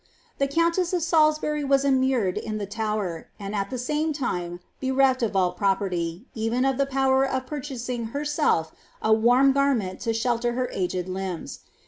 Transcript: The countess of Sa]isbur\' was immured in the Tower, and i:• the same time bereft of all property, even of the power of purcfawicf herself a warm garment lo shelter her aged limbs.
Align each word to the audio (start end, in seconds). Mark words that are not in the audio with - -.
The 0.39 0.47
countess 0.47 0.93
of 0.93 1.03
Sa]isbur\' 1.03 1.67
was 1.67 1.85
immured 1.85 2.35
in 2.35 2.57
the 2.57 2.65
Tower, 2.65 3.27
and 3.39 3.55
i:• 3.55 3.63
the 3.69 3.77
same 3.77 4.13
time 4.13 4.59
bereft 4.81 5.21
of 5.21 5.35
all 5.35 5.51
property, 5.51 6.25
even 6.33 6.65
of 6.65 6.79
the 6.79 6.87
power 6.87 7.23
of 7.23 7.45
purcfawicf 7.45 8.09
herself 8.11 8.71
a 9.03 9.13
warm 9.13 9.51
garment 9.53 10.03
lo 10.07 10.11
shelter 10.11 10.53
her 10.53 10.71
aged 10.73 11.07
limbs. 11.07 11.59